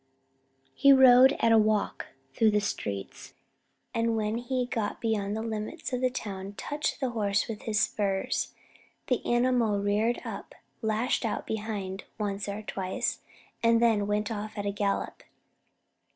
[0.73, 3.35] He rode at a walk through the streets,
[3.93, 7.79] and when he got beyond the limits of the town touched the horse with his
[7.79, 8.51] spurs.
[9.09, 13.19] The animal reared up, lashed out behind once or twice,
[13.61, 15.21] and then went off at a gallop.